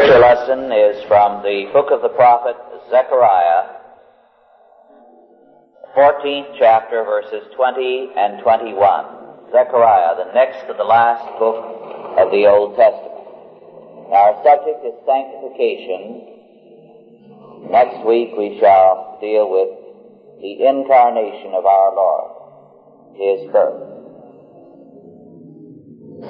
[0.00, 2.56] scripture lesson is from the book of the prophet
[2.88, 3.76] Zechariah,
[5.94, 8.80] 14th chapter, verses 20 and 21.
[9.52, 13.12] Zechariah, the next to the last book of the Old Testament.
[14.08, 16.40] Our subject is sanctification.
[17.68, 19.68] Next week we shall deal with
[20.40, 22.40] the incarnation of our Lord,
[23.20, 23.84] His birth.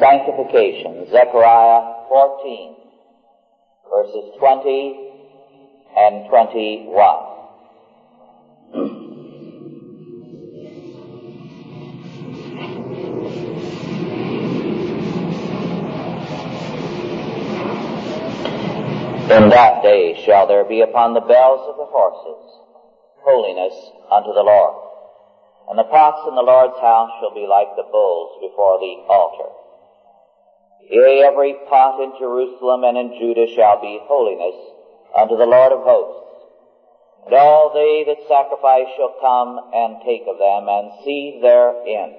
[0.01, 2.80] Sanctification, Zechariah 14
[3.91, 5.11] verses 20
[5.97, 7.31] and 21.
[19.31, 22.61] In that day shall there be upon the bells of the horses
[23.23, 23.75] holiness
[24.11, 24.75] unto the Lord.
[25.69, 29.60] And the pots in the Lord's house shall be like the bowls before the altar.
[30.91, 34.59] Yea, every pot in Jerusalem and in Judah shall be holiness
[35.15, 36.19] unto the Lord of hosts.
[37.27, 42.19] And all they that sacrifice shall come and take of them and see therein.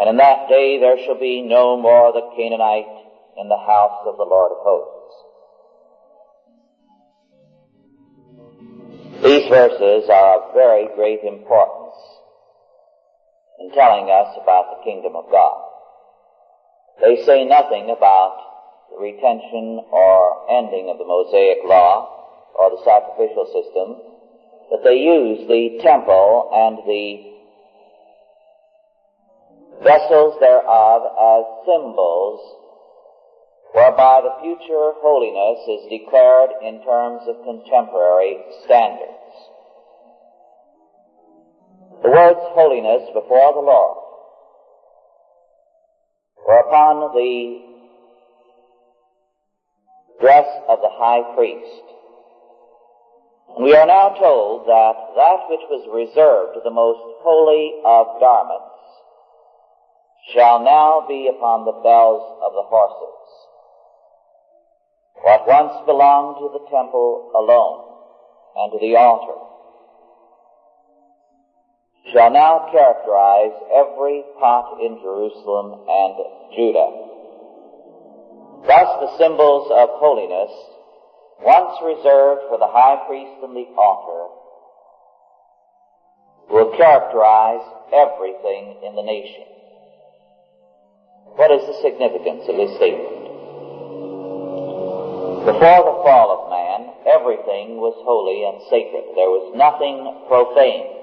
[0.00, 3.04] And in that day there shall be no more the Canaanite
[3.36, 4.96] in the house of the Lord of hosts.
[9.22, 12.00] These verses are of very great importance
[13.60, 15.65] in telling us about the kingdom of God.
[17.00, 18.40] They say nothing about
[18.90, 22.08] the retention or ending of the Mosaic law
[22.58, 23.96] or the sacrificial system,
[24.70, 27.36] but they use the temple and the
[29.84, 32.40] vessels thereof as symbols
[33.72, 39.12] whereby the future holiness is declared in terms of contemporary standards.
[42.02, 43.95] The words holiness before the Lord
[46.46, 47.58] were upon the
[50.20, 51.82] dress of the high priest.
[53.60, 58.76] We are now told that that which was reserved to the most holy of garments
[60.34, 63.16] shall now be upon the bells of the horses.
[65.22, 67.80] What once belonged to the temple alone
[68.56, 69.34] and to the altar
[72.12, 76.14] shall now characterize every pot in Jerusalem and
[76.54, 76.90] Judah.
[78.66, 80.52] Thus the symbols of holiness,
[81.42, 84.32] once reserved for the high priest and the altar,
[86.50, 87.62] will characterize
[87.92, 89.42] everything in the nation.
[91.34, 93.26] What is the significance of this statement?
[95.46, 99.14] Before the fall of man, everything was holy and sacred.
[99.14, 100.95] There was nothing profane.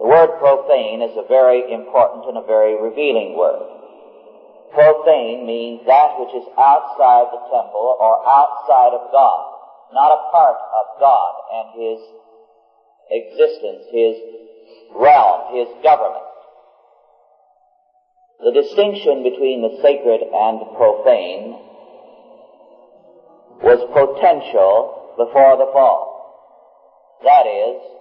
[0.00, 3.68] The word profane is a very important and a very revealing word.
[4.72, 9.44] Profane means that which is outside the temple or outside of God,
[9.92, 12.00] not a part of God and His
[13.10, 14.16] existence, His
[14.96, 16.24] realm, His government.
[18.40, 21.60] The distinction between the sacred and profane
[23.60, 27.20] was potential before the fall.
[27.22, 27.99] That is,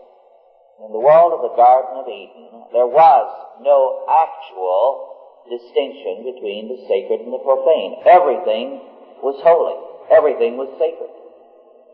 [0.79, 3.27] in the world of the Garden of Eden, there was
[3.59, 5.11] no actual
[5.51, 7.99] distinction between the sacred and the profane.
[8.07, 8.79] Everything
[9.19, 9.75] was holy.
[10.07, 11.11] Everything was sacred.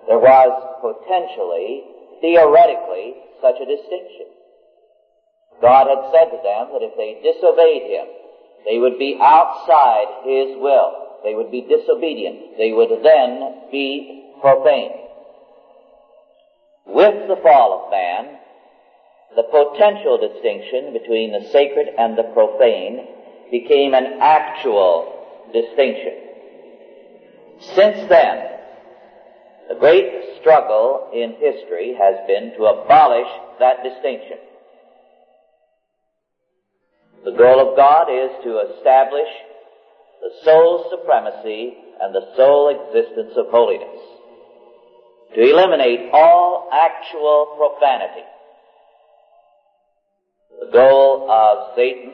[0.06, 0.53] There was
[0.85, 1.81] potentially,
[2.22, 4.29] theoretically, such a distinction.
[5.62, 8.07] God had said to them that if they disobeyed Him,
[8.69, 11.25] they would be outside His will.
[11.25, 12.57] They would be disobedient.
[12.62, 15.09] They would then be profane.
[16.85, 18.44] With the fall of man,
[19.35, 23.06] the potential distinction between the sacred and the profane
[23.51, 26.13] became an actual distinction.
[27.75, 28.56] Since then,
[29.68, 33.28] the great struggle in history has been to abolish
[33.59, 34.38] that distinction.
[37.25, 39.28] The goal of God is to establish
[40.22, 44.00] the sole supremacy and the sole existence of holiness.
[45.33, 48.24] To eliminate all actual profanity
[50.60, 52.13] the goal of Satan,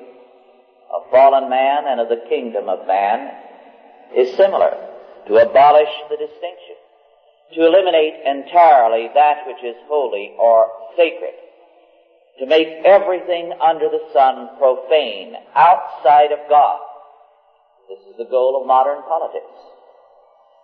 [0.93, 3.31] of fallen man, and of the kingdom of man
[4.15, 4.87] is similar.
[5.27, 6.75] To abolish the distinction.
[7.53, 10.67] To eliminate entirely that which is holy or
[10.97, 11.33] sacred.
[12.39, 16.79] To make everything under the sun profane, outside of God.
[17.89, 19.70] This is the goal of modern politics.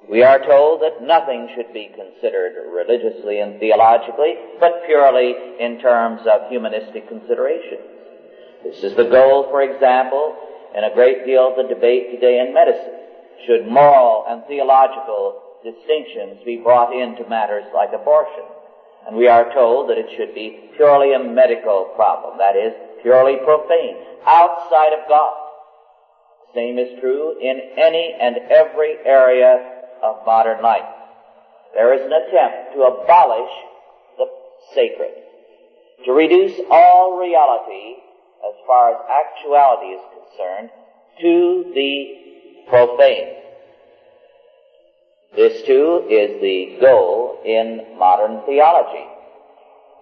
[0.05, 6.21] We are told that nothing should be considered religiously and theologically, but purely in terms
[6.29, 7.81] of humanistic considerations.
[8.63, 10.37] This is the goal, for example,
[10.75, 12.93] in a great deal of the debate today in medicine.
[13.45, 18.43] should moral and theological distinctions be brought into matters like abortion.
[19.07, 23.37] And we are told that it should be purely a medical problem, that is, purely
[23.43, 25.37] profane, outside of God.
[26.53, 30.87] Same is true in any and every area of modern life.
[31.73, 33.51] There is an attempt to abolish
[34.17, 34.25] the
[34.73, 35.13] sacred,
[36.05, 38.01] to reduce all reality
[38.47, 40.69] as far as actuality is concerned
[41.21, 43.33] to the profane.
[45.35, 49.05] This too is the goal in modern theology.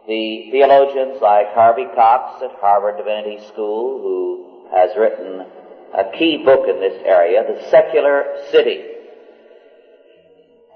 [0.08, 5.48] The theologians like Harvey Cox at Harvard Divinity School, who has written
[5.94, 8.95] a key book in this area, The Secular City,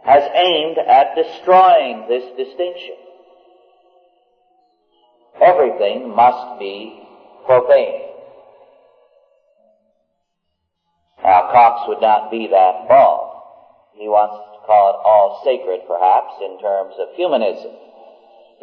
[0.10, 2.98] has aimed at destroying this distinction.
[5.40, 6.98] Everything must be
[7.46, 8.10] profane.
[11.22, 13.38] Now, Cox would not be that bold.
[13.94, 17.70] He wants to call it all sacred, perhaps, in terms of humanism.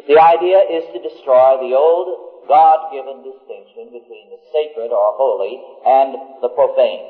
[0.03, 6.43] The idea is to destroy the old God-given distinction between the sacred or holy and
[6.43, 7.07] the profane.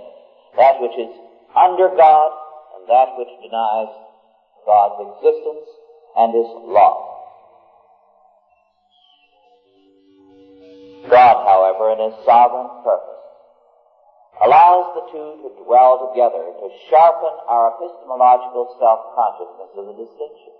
[0.61, 1.09] That which is
[1.57, 2.29] under God
[2.77, 4.06] and that which denies
[4.67, 5.71] God's existence
[6.19, 7.15] and His law.
[11.07, 13.23] God, however, in His sovereign purpose,
[14.43, 20.53] allows the two to dwell together to sharpen our epistemological self-consciousness of the distinction.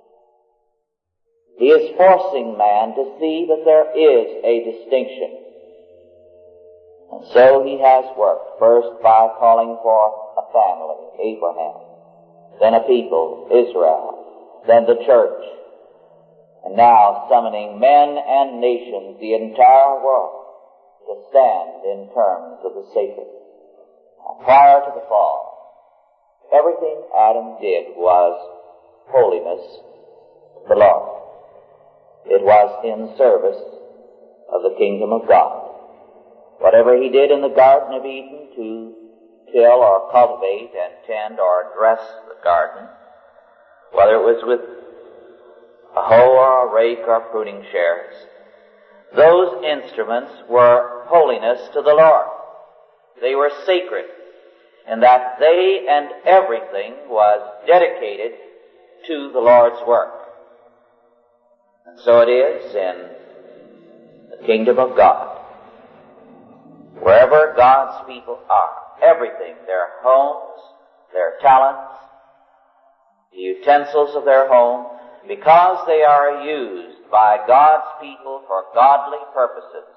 [1.60, 5.44] He is forcing man to see that there is a distinction.
[7.12, 11.87] And so he has worked, first by calling for a family, Abraham,
[12.59, 15.44] then a people, Israel, then the church,
[16.65, 20.45] and now summoning men and nations, the entire world,
[21.07, 23.27] to stand in terms of the sacred.
[24.44, 28.36] Prior to the fall, everything Adam did was
[29.07, 29.63] holiness
[30.68, 31.18] the law.
[32.25, 33.62] It was in service
[34.51, 35.63] of the kingdom of God.
[36.60, 38.94] Whatever he did in the Garden of Eden to
[39.53, 42.03] till or cultivate and tend or dress
[42.44, 42.88] garden,
[43.92, 44.60] whether it was with
[45.95, 48.13] a hoe or a rake or pruning shears,
[49.16, 52.28] those instruments were holiness to the Lord.
[53.22, 54.06] They were sacred
[54.89, 58.34] in that they and everything was dedicated
[59.07, 60.13] to the Lord's work.
[61.86, 63.10] And so it is in
[64.31, 65.42] the kingdom of God.
[67.01, 68.69] Wherever God's people are,
[69.01, 70.62] everything, their homes,
[71.13, 71.94] their talents,
[73.31, 74.88] the utensils of their home,
[75.27, 79.88] because they are used by God's people for godly purposes,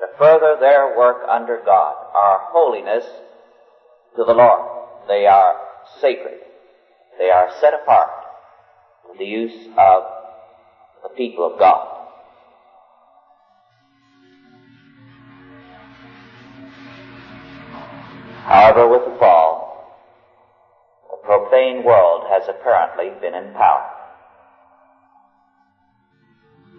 [0.00, 3.04] to further their work under God, are holiness
[4.16, 4.68] to the Lord.
[5.08, 5.56] They are
[6.00, 6.40] sacred.
[7.18, 8.10] They are set apart
[9.02, 10.02] for the use of
[11.02, 11.88] the people of God.
[18.44, 19.51] However, with the fall,
[21.52, 23.84] profane world has apparently been in power.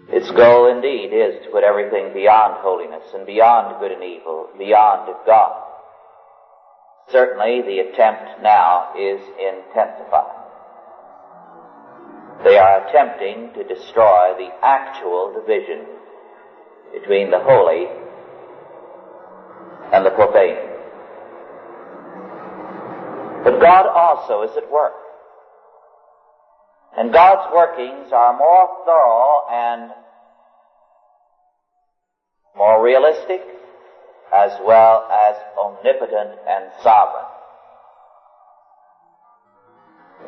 [0.08, 5.14] Its goal indeed is to put everything beyond holiness and beyond good and evil, beyond
[5.26, 5.62] God.
[7.08, 10.42] Certainly the attempt now is intensified.
[12.42, 15.86] They are attempting to destroy the actual division
[16.92, 17.86] between the holy
[19.92, 20.63] and the profane.
[23.44, 24.94] But God also is at work.
[26.96, 29.90] And God's workings are more thorough and
[32.56, 33.42] more realistic
[34.34, 37.24] as well as omnipotent and sovereign.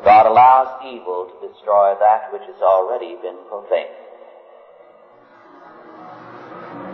[0.03, 3.95] God allows evil to destroy that which has already been profaned.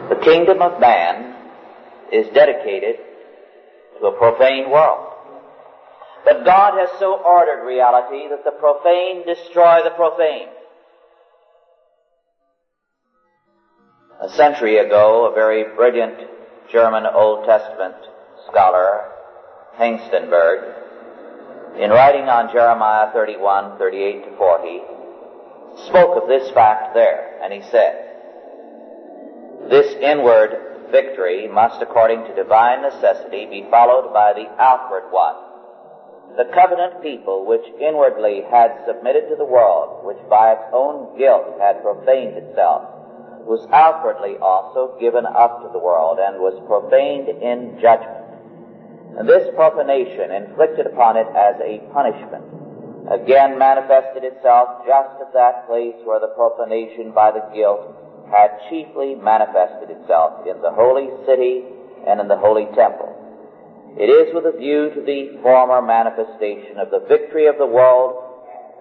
[0.09, 1.35] The kingdom of man
[2.11, 2.95] is dedicated
[3.99, 5.12] to a profane world.
[6.25, 10.47] But God has so ordered reality that the profane destroy the profane.
[14.21, 16.15] A century ago, a very brilliant
[16.71, 17.95] German Old Testament
[18.47, 19.11] scholar,
[19.77, 20.83] Hengstenberg,
[21.77, 24.81] in writing on Jeremiah 31, 38 to 40,
[25.87, 28.11] spoke of this fact there, and he said,
[29.69, 35.52] This inward victory must, according to divine necessity, be followed by the outward one.
[36.37, 41.59] The covenant people, which inwardly had submitted to the world, which by its own guilt
[41.59, 42.89] had profaned itself,
[43.45, 48.25] was outwardly also given up to the world and was profaned in judgment.
[49.19, 52.63] And this profanation inflicted upon it as a punishment
[53.11, 57.83] again manifested itself just at that place where the profanation by the guilt
[58.31, 61.63] had chiefly manifested itself in the holy city
[62.07, 63.12] and in the holy temple.
[63.97, 68.17] It is with a view to the former manifestation of the victory of the world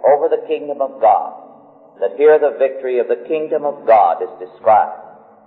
[0.05, 1.43] over the kingdom of God
[2.03, 4.99] that here the victory of the kingdom of God is described.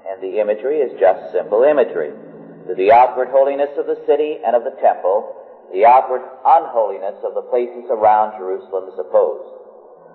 [0.08, 2.16] And the imagery is just simple imagery.
[2.70, 5.36] To the outward holiness of the city and of the temple,
[5.74, 9.52] the outward unholiness of the places around Jerusalem is opposed.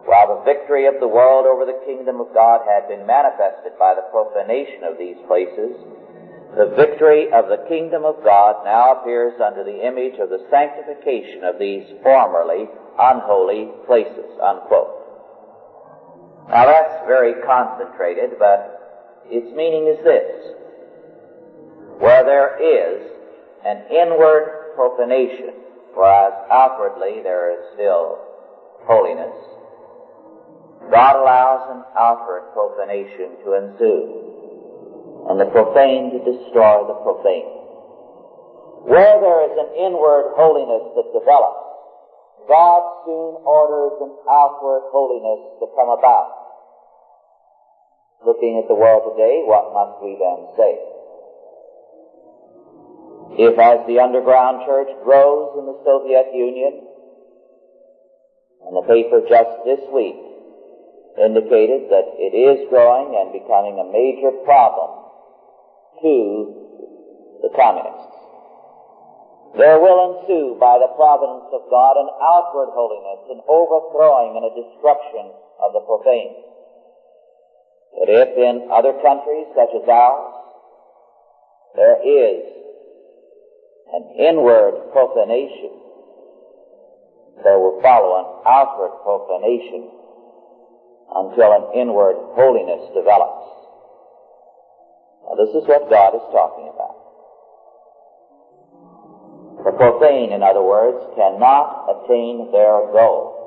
[0.08, 3.92] While the victory of the world over the kingdom of God had been manifested by
[3.92, 5.76] the profanation of these places,
[6.56, 11.44] the victory of the kingdom of God now appears under the image of the sanctification
[11.44, 12.66] of these formerly
[12.98, 14.98] unholy places, unquote.
[16.48, 20.56] Now that's very concentrated, but its meaning is this.
[22.02, 23.12] Where there is
[23.64, 25.54] an inward profanation,
[25.94, 28.18] whereas outwardly there is still
[28.90, 29.36] holiness,
[30.90, 34.29] God allows an outward profanation to ensue
[35.28, 37.60] and the profane to destroy the profane.
[38.88, 41.70] Where there is an inward holiness that develops,
[42.48, 46.40] God soon orders an outward holiness to come about.
[48.24, 50.72] Looking at the world today, what must we then say?
[53.36, 56.88] If as the underground church grows in the Soviet Union,
[58.66, 60.16] and the paper just this week
[61.16, 64.99] indicated that it is growing and becoming a major problem
[66.02, 68.10] to the communists.
[69.56, 74.54] There will ensue by the providence of God an outward holiness, an overthrowing and a
[74.54, 75.26] destruction
[75.58, 76.38] of the profane.
[77.98, 80.34] But if in other countries such as ours,
[81.74, 82.46] there is
[83.92, 85.70] an inward profanation,
[87.42, 89.90] there will follow an outward profanation
[91.14, 93.29] until an inward holiness develops.
[95.40, 97.00] This is what God is talking about.
[99.64, 103.40] The profane, in other words, cannot attain their goal.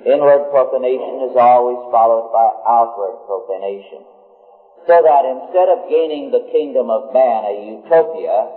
[0.00, 4.00] Inward profanation is always followed by outward profanation.
[4.88, 8.48] So that instead of gaining the kingdom of man, a utopia,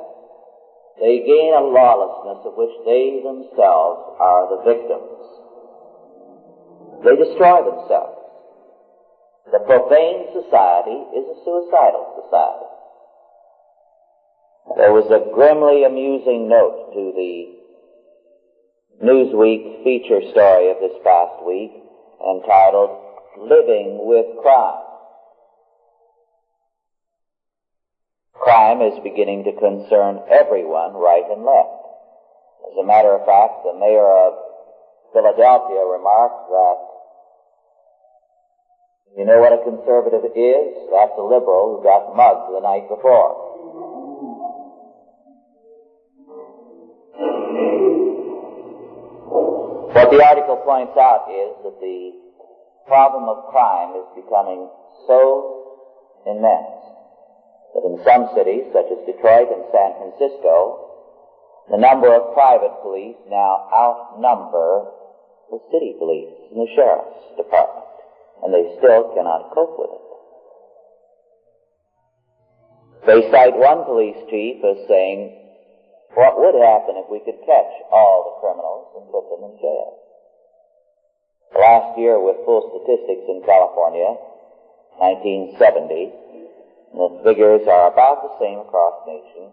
[1.04, 5.20] they gain a lawlessness of which they themselves are the victims.
[7.04, 8.15] They destroy themselves.
[9.52, 12.66] The profane society is a suicidal society.
[14.78, 17.56] There was a grimly amusing note to the
[19.06, 21.70] Newsweek feature story of this past week
[22.26, 22.90] entitled
[23.38, 24.82] Living with Crime.
[28.34, 31.86] Crime is beginning to concern everyone right and left.
[32.66, 34.34] As a matter of fact, the mayor of
[35.14, 36.95] Philadelphia remarked that
[39.16, 40.68] you know what a conservative is?
[40.92, 43.32] That's a liberal who got mugged the night before.
[49.96, 52.12] What the article points out is that the
[52.88, 54.68] problem of crime is becoming
[55.08, 56.84] so immense
[57.72, 60.92] that in some cities, such as Detroit and San Francisco,
[61.72, 64.92] the number of private police now outnumber
[65.50, 67.95] the city police and the sheriff's department
[68.44, 70.06] and they still cannot cope with it.
[73.06, 75.32] They cite one police chief as saying,
[76.16, 80.00] what would happen if we could catch all the criminals and put them in jail?
[81.54, 84.18] Last year, with full statistics in California,
[84.98, 86.12] 1970,
[86.96, 89.52] the figures are about the same across the nation.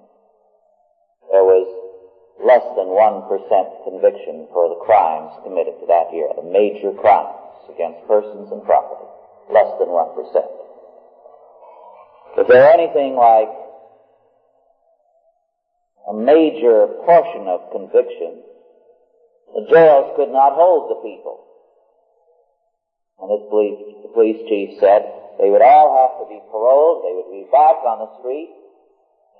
[1.31, 1.92] There was
[2.41, 8.07] less than 1% conviction for the crimes committed to that year, the major crimes against
[8.09, 9.09] persons and property.
[9.51, 10.53] Less than 1%.
[12.39, 13.53] If there anything like
[16.09, 18.43] a major portion of conviction,
[19.55, 21.45] the jails could not hold the people.
[23.21, 25.07] And police, the police chief said
[25.39, 28.51] they would all have to be paroled, they would be back on the street,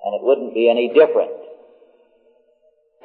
[0.05, 1.33] and it wouldn't be any different.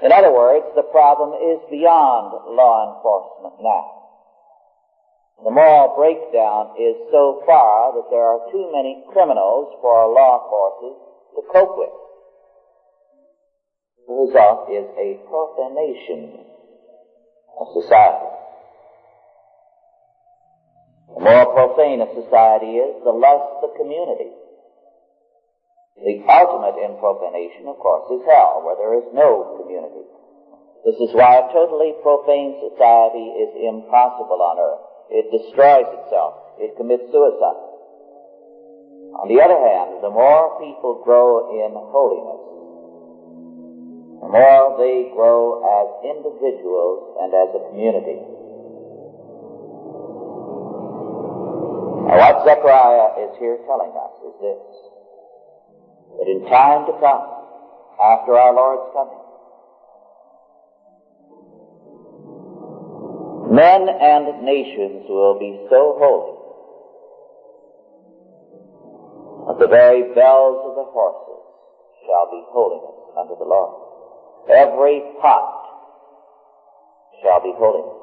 [0.04, 3.98] In other words, the problem is beyond law enforcement now.
[5.44, 10.46] The moral breakdown is so far that there are too many criminals for our law
[10.50, 10.98] forces
[11.34, 11.94] to cope with.
[14.08, 16.46] The result is a profanation
[17.60, 18.34] of society.
[21.14, 24.30] The more profane a society is, the less the community
[25.98, 30.06] The ultimate in profanation, of course, is hell, where there is no community.
[30.86, 34.84] This is why a totally profane society is impossible on earth.
[35.10, 36.60] It destroys itself.
[36.62, 37.68] It commits suicide.
[39.18, 42.44] On the other hand, the more people grow in holiness,
[44.22, 48.22] the more they grow as individuals and as a community.
[52.06, 54.62] Now what Zechariah is here telling us is this,
[56.18, 57.26] that in time to come,
[58.02, 59.22] after our Lord's coming,
[63.54, 66.38] men and nations will be so holy
[69.48, 71.42] that the very bells of the horses
[72.06, 73.88] shall be holiness unto the Lord.
[74.52, 75.64] Every pot
[77.24, 77.98] shall be holiness.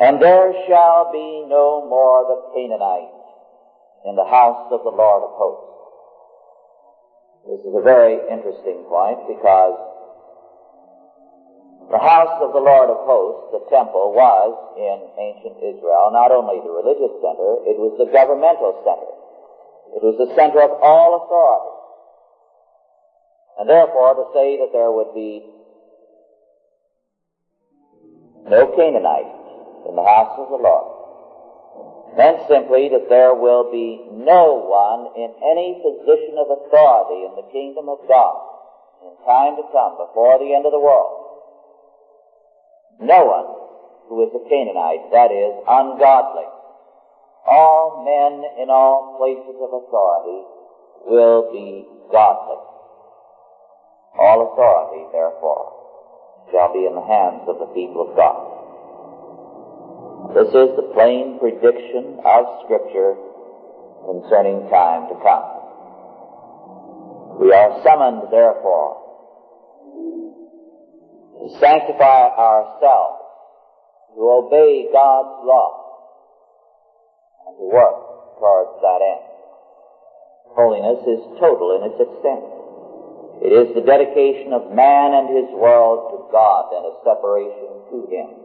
[0.00, 3.14] And there shall be no more the Canaanite
[4.06, 5.73] in the house of the Lord of hosts.
[7.44, 9.76] This is a very interesting point because
[11.92, 16.64] the house of the Lord of hosts, the temple, was in ancient Israel not only
[16.64, 19.12] the religious center, it was the governmental center.
[19.92, 21.74] It was the center of all authority.
[23.60, 25.44] And therefore, to say that there would be
[28.48, 29.36] no Canaanite
[29.84, 30.93] in the house of the Lord
[32.16, 37.46] meant simply that there will be no one in any position of authority in the
[37.50, 38.38] kingdom of God
[39.02, 41.20] in time to come before the end of the world.
[43.00, 43.48] No one
[44.08, 46.48] who is a Canaanite, that is, ungodly,
[47.46, 50.44] all men in all places of authority
[51.06, 52.60] will be godly.
[54.18, 55.72] All authority, therefore,
[56.52, 58.63] shall be in the hands of the people of God.
[60.32, 63.14] This is the plain prediction of Scripture
[64.08, 65.48] concerning time to come.
[67.44, 69.04] We are summoned, therefore,
[71.38, 73.20] to sanctify ourselves,
[74.16, 75.70] to obey God's law,
[77.46, 79.28] and to work towards that end.
[80.54, 82.44] Holiness is total in its extent.
[83.42, 87.96] It is the dedication of man and his world to God and a separation to
[88.08, 88.43] Him.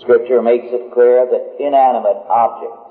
[0.00, 2.86] Scripture makes it clear that inanimate objects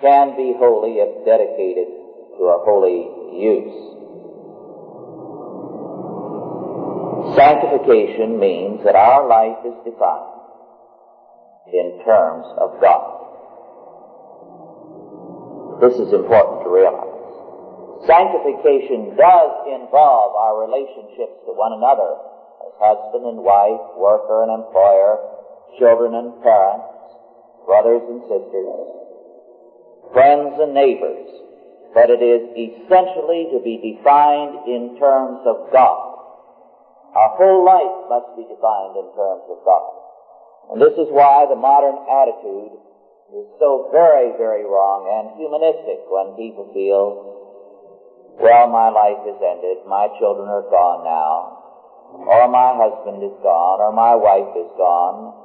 [0.00, 1.88] can be holy if dedicated
[2.36, 3.92] to a holy use.
[7.36, 10.42] Sanctification means that our life is defined
[11.72, 13.22] in terms of God.
[15.80, 17.12] This is important to realize.
[18.06, 22.18] Sanctification does involve our relationships to one another
[22.66, 25.41] as husband and wife, worker and employer,
[25.78, 26.92] children and parents,
[27.66, 29.02] brothers and sisters,
[30.12, 31.28] friends and neighbors,
[31.94, 36.12] but it is essentially to be defined in terms of God.
[37.12, 39.92] Our whole life must be defined in terms of God.
[40.72, 42.72] And this is why the modern attitude
[43.36, 49.84] is so very, very wrong and humanistic when people feel, well, my life is ended,
[49.84, 51.60] my children are gone now,
[52.28, 55.41] or my husband is gone, or my wife is gone,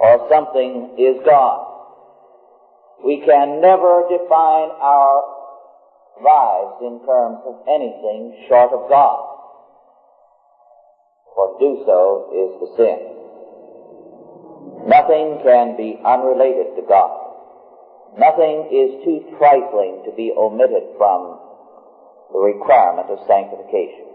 [0.00, 1.66] or something is God.
[3.04, 5.24] We can never define our
[6.24, 9.26] lives in terms of anything short of God.
[11.36, 12.98] For to do so is to sin.
[14.88, 17.20] Nothing can be unrelated to God.
[18.16, 21.38] Nothing is too trifling to be omitted from
[22.32, 24.09] the requirement of sanctification.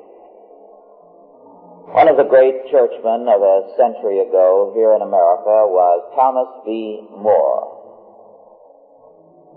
[1.96, 7.00] One of the great churchmen of a century ago here in America was Thomas V.
[7.08, 7.72] Moore.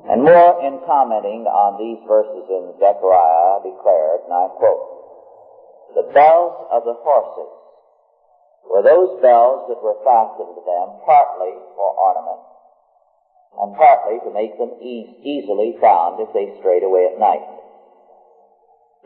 [0.06, 6.54] And Moore, in commenting on these verses in Zechariah, declared, and I quote, The bells
[6.70, 7.50] of the horses
[8.70, 12.46] were those bells that were fastened to them partly for ornament
[13.66, 17.50] and partly to make them e- easily found if they strayed away at night.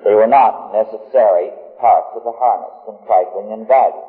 [0.04, 4.08] They were not necessary parts of the harness and trifling in value.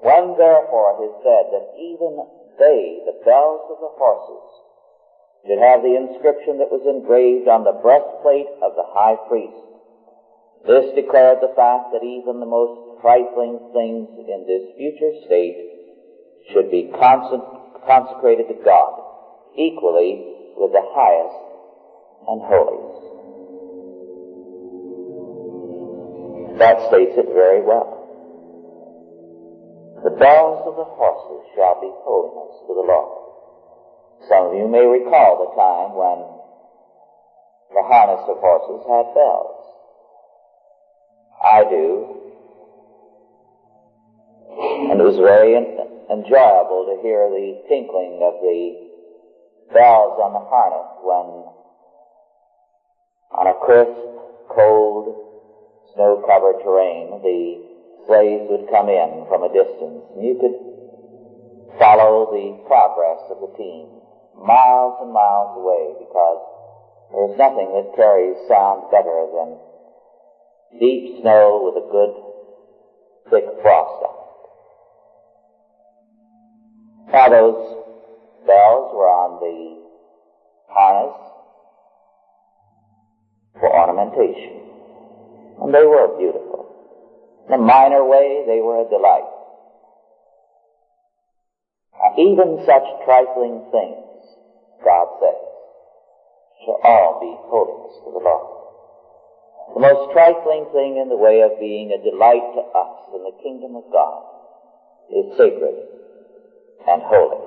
[0.00, 2.22] When therefore it is said that even
[2.58, 4.46] they, the bells of the horses,
[5.46, 9.58] should have the inscription that was engraved on the breastplate of the high priest,
[10.66, 15.56] this declared the fact that even the most trifling things in this future state
[16.52, 19.08] should be consecrated to God
[19.54, 21.38] equally with the highest
[22.26, 23.07] and holiest.
[26.58, 27.94] That states it very well.
[30.02, 33.14] The bells of the horses shall be holiness to the Lord.
[34.26, 36.18] Some of you may recall the time when
[37.70, 39.70] the harness of horses had bells.
[41.38, 42.26] I do.
[44.90, 48.90] And it was very enjoyable to hear the tinkling of the
[49.70, 51.54] bells on the harness when
[53.30, 54.02] on a crisp,
[54.50, 55.27] cold,
[55.94, 57.62] snow-covered terrain the
[58.06, 60.56] sleighs would come in from a distance and you could
[61.78, 64.00] follow the progress of the team
[64.34, 66.40] miles and miles away because
[67.12, 69.58] there's nothing that carries sound better than
[70.78, 72.12] deep snow with a good
[73.30, 74.28] thick frost on it.
[77.12, 77.78] Now those
[78.46, 79.78] bells were on the
[80.68, 81.16] harness
[83.58, 84.57] for ornamentation.
[85.60, 86.66] And they were beautiful.
[87.48, 89.26] In a minor way, they were a delight.
[91.94, 94.06] Now, even such trifling things,
[94.84, 95.42] God says,
[96.64, 98.54] shall all be holiness to the Lord.
[99.74, 103.34] The most trifling thing in the way of being a delight to us in the
[103.42, 104.22] kingdom of God
[105.10, 105.74] is sacred
[106.86, 107.44] and holy.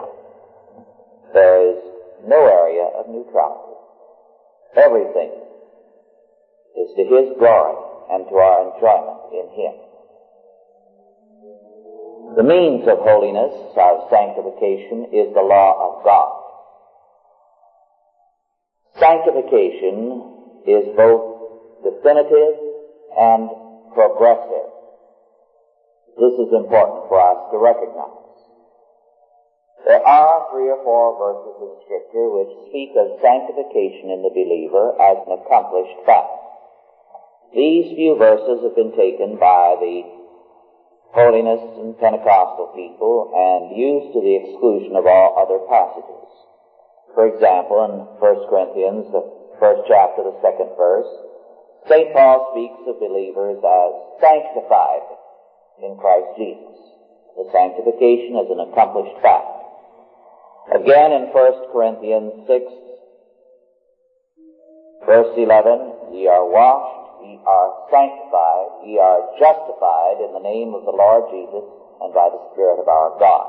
[1.33, 1.79] There is
[2.25, 3.77] no area of neutrality.
[4.75, 5.31] Everything
[6.75, 9.75] is to His glory and to our enjoyment in Him.
[12.35, 16.31] The means of holiness, of sanctification, is the law of God.
[18.99, 22.55] Sanctification is both definitive
[23.17, 23.49] and
[23.93, 24.71] progressive.
[26.19, 28.21] This is important for us to recognize.
[29.87, 34.93] There are three or four verses in Scripture which speak of sanctification in the believer
[35.01, 36.50] as an accomplished fact.
[37.53, 40.07] These few verses have been taken by the
[41.11, 46.31] holiness and Pentecostal people and used to the exclusion of all other passages.
[47.11, 49.27] For example, in 1 Corinthians, the
[49.59, 51.11] first chapter, the second verse,
[51.91, 52.13] St.
[52.15, 53.91] Paul speaks of believers as
[54.23, 55.03] sanctified
[55.83, 56.77] in Christ Jesus.
[57.35, 59.51] The sanctification is an accomplished fact.
[60.71, 62.63] Again in 1 Corinthians 6,
[65.03, 70.85] verse 11, ye are washed, ye are sanctified, ye are justified in the name of
[70.85, 71.65] the Lord Jesus
[72.01, 73.47] and by the Spirit of our God.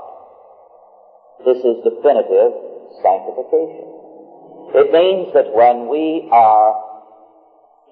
[1.45, 2.53] This is definitive
[3.03, 3.89] sanctification.
[4.73, 6.73] It means that when we are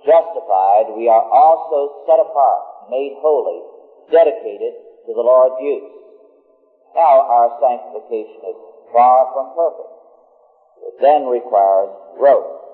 [0.05, 3.61] justified, we are also set apart, made holy,
[4.13, 4.73] dedicated
[5.07, 5.91] to the Lord's use.
[6.95, 8.59] Now our sanctification is
[8.93, 9.93] far from perfect.
[10.89, 12.70] It then requires growth.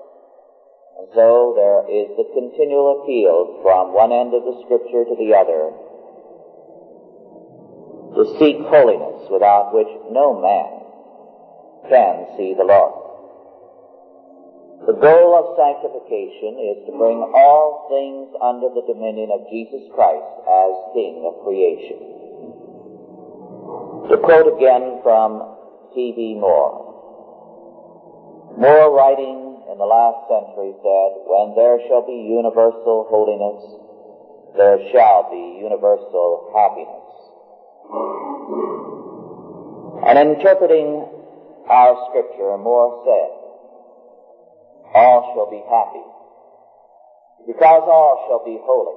[0.97, 5.37] And so there is the continual appeal from one end of the scripture to the
[5.37, 5.69] other
[8.17, 10.81] to seek holiness without which no man
[11.85, 13.07] can see the Lord.
[14.89, 20.25] The goal of sanctification is to bring all things under the dominion of Jesus Christ
[20.49, 21.99] as King of creation.
[24.09, 25.45] To quote again from
[25.93, 26.41] T.V.
[26.41, 26.87] Moore,
[28.57, 33.59] Moore writing in the last century said, when there shall be universal holiness,
[34.55, 37.03] there shall be universal happiness.
[40.07, 41.05] And interpreting
[41.67, 43.31] our scripture, Moore said,
[44.95, 46.07] all shall be happy,
[47.45, 48.95] because all shall be holy.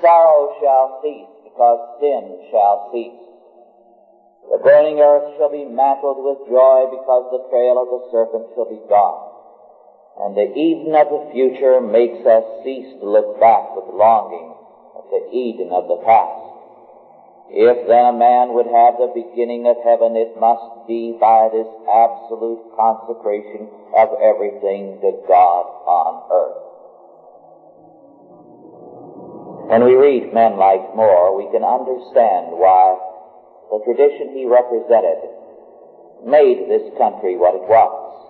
[0.00, 3.18] Sorrow shall cease, because sin shall cease.
[4.50, 8.70] The burning earth shall be mantled with joy, because the trail of the serpent shall
[8.70, 9.29] be gone.
[10.20, 14.52] And the Eden of the future makes us cease to look back with longing
[14.92, 16.50] at the Eden of the past.
[17.48, 21.66] If then a man would have the beginning of heaven, it must be by this
[21.88, 26.70] absolute consecration of everything to God on earth.
[29.72, 33.00] When we read men like Moore, we can understand why
[33.72, 35.26] the tradition he represented
[36.22, 38.29] made this country what it was.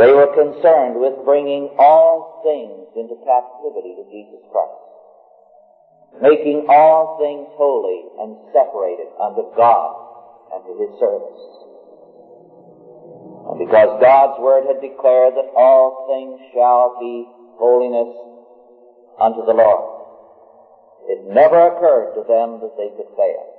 [0.00, 4.90] They were concerned with bringing all things into captivity to Jesus Christ
[6.18, 9.90] making all things holy and separated unto God
[10.52, 11.42] and to His service.
[13.46, 17.24] And because God's Word had declared that all things shall be
[17.56, 18.12] holiness
[19.16, 19.86] unto the Lord,
[21.08, 23.49] it never occurred to them that they could fail.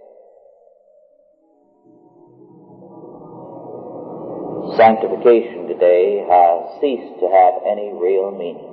[4.77, 8.71] Sanctification today has ceased to have any real meaning.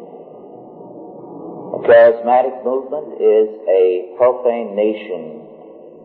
[1.75, 5.43] The charismatic movement is a profanation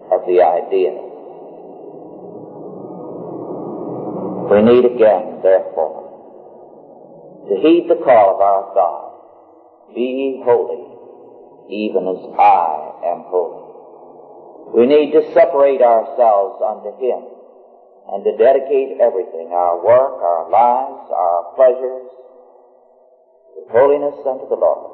[0.10, 0.98] of the idea.
[4.50, 6.10] We need again, therefore,
[7.50, 9.94] to heed the call of our God.
[9.94, 10.90] Be holy,
[11.70, 13.62] even as I am holy.
[14.74, 17.33] We need to separate ourselves unto Him
[18.12, 22.10] and to dedicate everything, our work, our lives, our pleasures,
[23.56, 24.92] to holiness unto the Lord.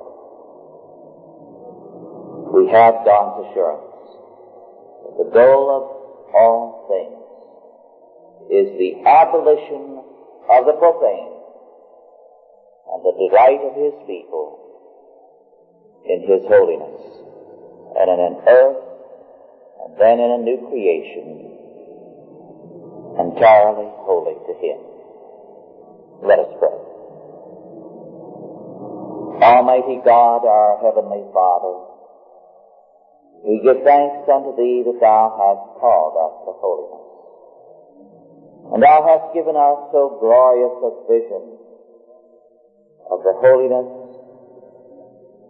[2.54, 3.90] We have God's assurance
[5.06, 5.84] that the goal of
[6.36, 7.20] all things
[8.50, 10.02] is the abolition
[10.50, 11.34] of the profane
[12.94, 14.58] and the delight of His people
[16.06, 17.02] in His holiness
[17.98, 18.78] and in an earth
[19.84, 21.59] and then in a new creation
[23.20, 24.80] entirely holy to Him.
[26.24, 26.80] Let us pray.
[29.44, 31.76] Almighty God, our Heavenly Father,
[33.44, 37.08] we give thanks unto Thee that Thou hast called us to holiness.
[38.72, 41.60] And Thou hast given us so glorious a vision
[43.12, 44.10] of the holiness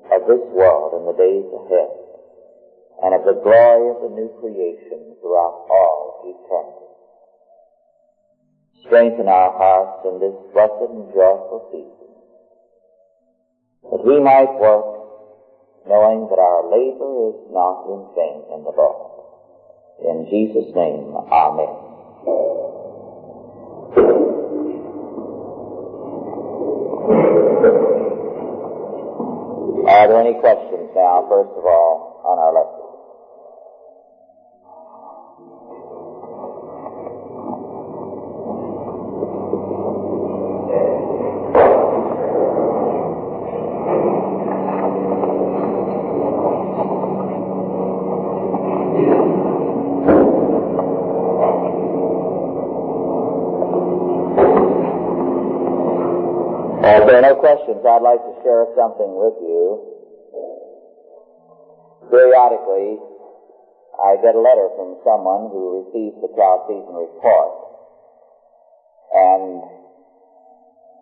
[0.10, 1.92] of this world in the days ahead,
[3.06, 6.89] and of the glory of the new creation throughout all eternity.
[8.86, 12.10] Strengthen our hearts in this blessed and joyful season,
[13.92, 15.00] that we might work
[15.88, 19.10] knowing that our labor is not in vain in the Lord.
[20.00, 21.90] In Jesus' name, Amen.
[29.90, 32.79] Are there any questions now, first of all, on our lesson?
[57.20, 59.60] There are no questions, I'd like to share something with you.
[62.08, 62.96] Periodically,
[64.00, 67.52] I get a letter from someone who receives the Chalcedon report.
[69.12, 69.68] And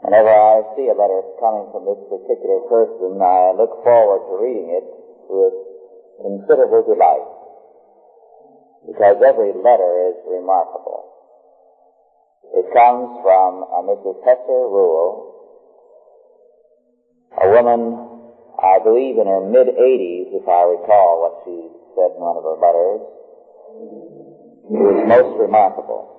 [0.02, 4.74] whenever I see a letter coming from this particular person, I look forward to reading
[4.74, 4.90] it
[5.30, 5.54] with
[6.18, 7.30] considerable delight.
[8.90, 11.14] Because every letter is remarkable.
[12.58, 14.18] It comes from a Mrs.
[14.26, 15.37] Hester Rule,
[17.38, 17.94] a woman,
[18.58, 22.46] I believe in her mid 80s, if I recall what she said in one of
[22.46, 23.02] her letters,
[24.74, 26.18] was most remarkable.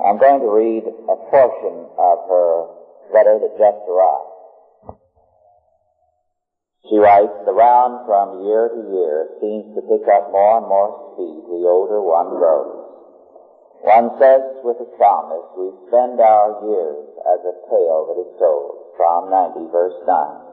[0.00, 2.52] I'm going to read a portion of her
[3.12, 4.34] letter that just arrived.
[6.88, 11.14] She writes, the round from year to year seems to pick up more and more
[11.14, 12.84] speed the older one grows.
[13.84, 18.83] One says with the psalmist, we spend our years as a tale that is told.
[18.96, 20.44] Psalm 90 verse 9.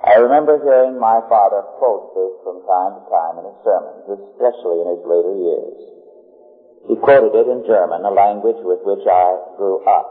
[0.00, 4.80] I remember hearing my father quote this from time to time in his sermons, especially
[4.80, 5.76] in his later years.
[6.88, 10.08] He quoted it in German, a language with which I grew up,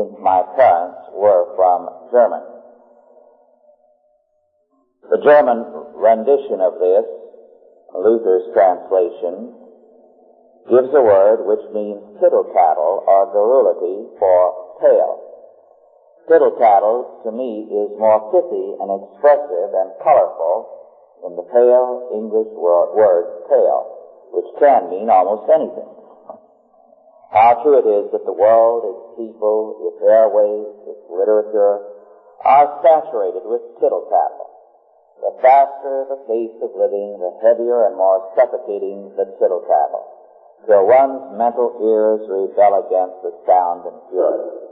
[0.00, 2.48] since my parents were from Germany.
[5.12, 5.60] The German
[5.92, 7.04] rendition of this,
[7.92, 9.52] Luther's translation,
[10.72, 15.27] gives a word which means tittle tattle or garrulity for tale.
[16.28, 20.68] Tittle tattle to me is more pithy and expressive and colorful
[21.24, 25.88] than the pale English word, word tale, which can mean almost anything.
[27.32, 31.96] How true it is that the world, its people, its airways, its literature
[32.44, 34.52] are saturated with tittle tattle.
[35.24, 40.04] The faster the pace of living, the heavier and more suffocating the tittle tattle
[40.68, 44.67] till one's mental ears rebel against the sound and purity.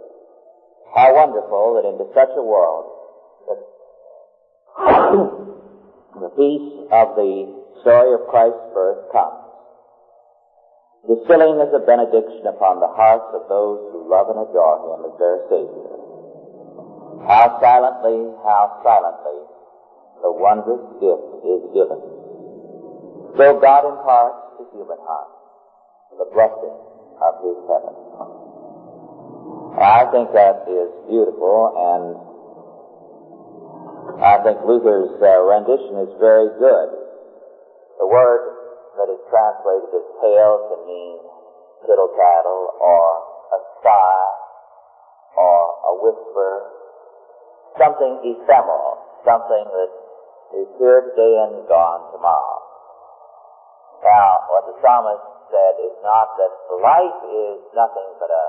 [0.94, 2.86] How wonderful that into such a world
[3.48, 3.60] that
[6.20, 9.44] the peace of the story of Christ's birth comes,
[11.08, 15.14] distilling as a benediction upon the hearts of those who love and adore Him as
[15.18, 15.96] their Savior.
[17.26, 19.38] How silently, how silently
[20.22, 22.00] the wondrous gift is given.
[23.36, 25.36] So God imparts to human hearts
[26.16, 26.76] the blessing
[27.20, 28.45] of his heaven.
[29.76, 32.16] I think that is beautiful and
[34.24, 36.88] I think Luther's uh, rendition is very good.
[38.00, 38.56] The word
[38.96, 41.20] that is translated as tale can mean
[41.84, 43.04] tittle tattle or
[43.52, 44.32] a sigh
[45.36, 46.52] or a whisper,
[47.76, 48.96] something ephemeral,
[49.28, 49.92] something that
[50.56, 52.60] is here today and gone tomorrow.
[54.00, 58.44] Now, what the psalmist said is not that life is nothing but a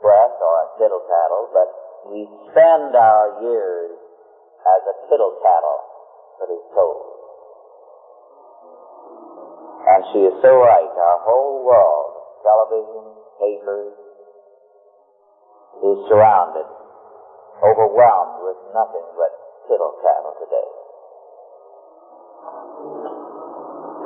[0.00, 1.68] breath or a tittle tattle, but
[2.10, 3.92] we spend our years
[4.64, 5.80] as a tittle tattle
[6.40, 7.18] that is told.
[9.88, 10.92] And she is so right.
[10.92, 12.10] Our whole world,
[12.44, 13.04] television,
[13.40, 13.94] papers,
[15.78, 16.66] is surrounded,
[17.62, 19.32] overwhelmed with nothing but
[19.68, 20.68] tittle tattle today.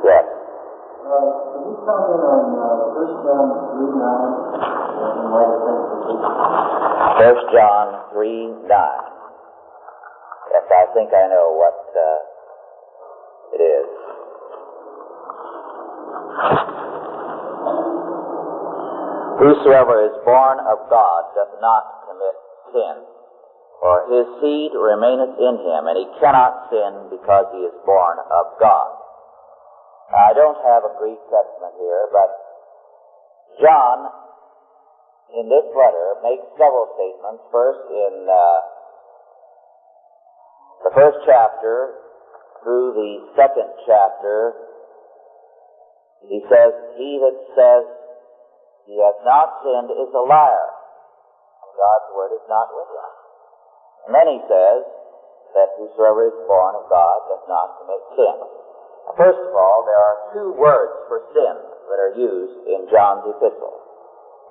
[0.03, 0.27] Yes.
[1.03, 4.82] Uh, can you comment on uh, 1 John 3 9
[7.19, 9.11] First John three nine.
[10.53, 12.19] Yes, I think I know what uh,
[13.57, 13.89] it is.
[19.43, 22.37] Whosoever is born of God doth not commit
[22.71, 22.95] sin,
[23.81, 28.47] for his seed remaineth in him, and he cannot sin because he is born of
[28.63, 28.91] God.
[30.15, 32.31] Now, I don't have a Greek Testament here, but
[33.59, 34.22] John
[35.33, 37.43] in this letter makes several statements.
[37.49, 38.61] First, in uh,
[40.89, 41.97] the first chapter
[42.61, 44.55] through the second chapter,
[46.29, 47.83] he says, He that says
[48.87, 50.69] he has not sinned is a liar,
[51.73, 53.11] God's word is not with him.
[54.07, 54.81] And then he says
[55.57, 58.37] that whosoever is born of God does not commit sin.
[59.17, 61.55] First of all, there are two words for sin
[61.91, 63.72] that are used in John's epistle.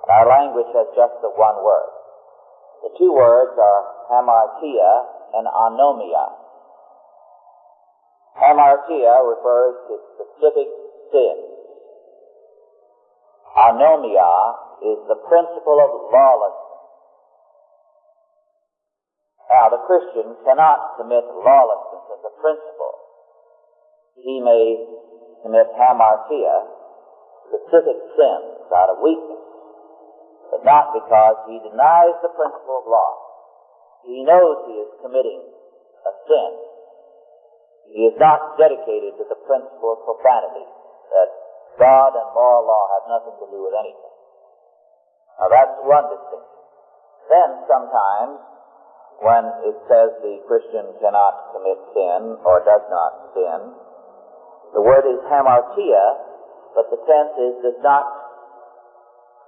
[0.02, 1.90] Our language has just the one word.
[2.82, 4.92] The two words are hamartia
[5.38, 6.26] and anomia.
[8.34, 10.68] Hamartia refers to specific
[11.14, 11.46] sins.
[13.54, 14.34] Anomia
[14.82, 16.82] is the principle of lawlessness.
[19.46, 22.94] Now, the Christian cannot commit lawlessness as a principle.
[24.18, 24.82] He may
[25.46, 26.56] commit hamartia,
[27.46, 29.51] specific sins out of weakness
[30.52, 33.12] but not because he denies the principle of law.
[34.04, 35.40] He knows he is committing
[36.04, 36.50] a sin.
[37.88, 40.68] He is not dedicated to the principle of profanity,
[41.16, 41.28] that
[41.80, 44.14] God and moral law have nothing to do with anything.
[45.40, 46.60] Now that's one distinction.
[47.32, 48.36] Then sometimes,
[49.24, 53.60] when it says the Christian cannot commit sin or does not sin,
[54.76, 56.04] the word is hamartia,
[56.76, 58.31] but the tense is does not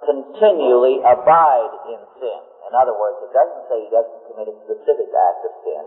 [0.05, 2.41] continually abide in sin.
[2.69, 5.85] In other words, it doesn't say he doesn't commit a specific act of sin,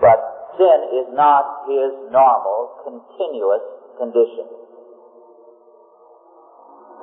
[0.00, 0.18] but
[0.56, 3.64] sin is not his normal, continuous
[4.00, 4.48] condition.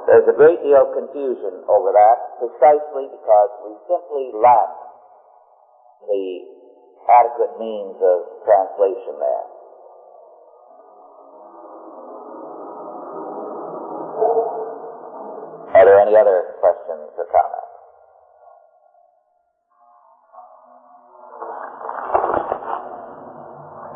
[0.10, 4.74] There's a great deal of confusion over that precisely because we simply lack
[6.10, 6.26] the
[7.06, 9.59] adequate means of translation there.
[15.90, 17.74] There any other questions or comments?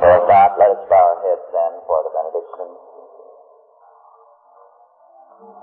[0.02, 2.70] So if not, let us bow our heads then for the benediction.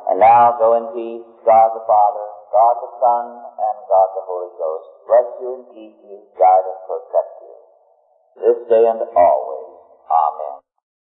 [0.06, 4.54] And now go in peace, God the Father, God the Son, and God the Holy
[4.54, 4.86] Ghost.
[5.10, 7.54] Bless you and keep you, guide and protect you,
[8.38, 9.49] this day and always.